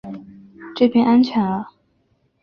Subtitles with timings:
[0.75, 1.73] 这边安全了